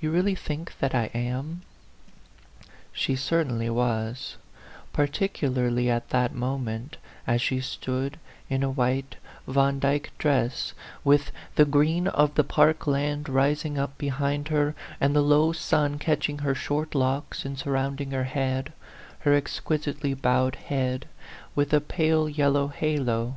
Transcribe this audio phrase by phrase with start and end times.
[0.00, 1.62] You really think that I am?"
[2.92, 4.36] She certainly was,
[4.92, 8.16] particularly at that mo ment, as she stood
[8.48, 9.16] in a white
[9.48, 15.16] Vandyck dress, with the green of the park land rising up be hind her, and
[15.16, 18.72] the low sun catching her short locks and surrounding her head,
[19.22, 21.08] her exquis itely bowed head,
[21.56, 23.34] with a pale yellow halo.